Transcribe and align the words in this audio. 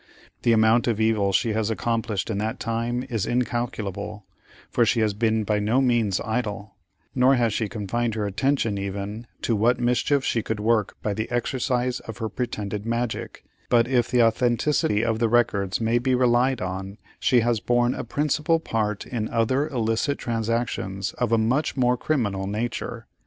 The 0.41 0.51
amount 0.51 0.87
of 0.87 0.99
evil 0.99 1.31
she 1.31 1.53
has 1.53 1.69
accomplished 1.69 2.31
in 2.31 2.39
that 2.39 2.59
time 2.59 3.03
is 3.07 3.27
incalculable, 3.27 4.25
for 4.71 4.83
she 4.83 4.99
has 5.01 5.13
been 5.13 5.43
by 5.43 5.59
no 5.59 5.79
means 5.79 6.19
idle, 6.25 6.73
nor 7.13 7.35
has 7.35 7.53
she 7.53 7.69
confined 7.69 8.15
her 8.15 8.25
attention 8.25 8.79
even 8.79 9.27
to 9.43 9.55
what 9.55 9.79
mischief 9.79 10.25
she 10.25 10.41
could 10.41 10.59
work 10.59 10.95
by 11.03 11.13
the 11.13 11.29
exercise 11.29 11.99
of 11.99 12.17
her 12.17 12.29
pretended 12.29 12.83
magic, 12.83 13.43
but 13.69 13.87
if 13.87 14.09
the 14.09 14.23
authenticity 14.23 15.05
of 15.05 15.19
the 15.19 15.29
records 15.29 15.79
may 15.79 15.99
be 15.99 16.15
relied 16.15 16.61
on, 16.63 16.97
she 17.19 17.41
has 17.41 17.59
borne 17.59 17.93
a 17.93 18.03
principal 18.03 18.59
part 18.59 19.05
in 19.05 19.29
other 19.29 19.67
illicit 19.69 20.17
transactions 20.17 21.13
of 21.19 21.31
a 21.31 21.37
much 21.37 21.77
more 21.77 21.95
criminal 21.95 22.47
nature. 22.47 23.05